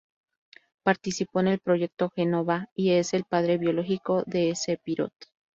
Participó 0.81 1.41
en 1.41 1.47
el 1.49 1.59
Proyecto 1.59 2.09
Jenova 2.09 2.71
y 2.73 2.93
es 2.93 3.13
el 3.13 3.23
padre 3.23 3.59
biológico 3.59 4.23
de 4.25 4.55
Sephiroth. 4.55 5.25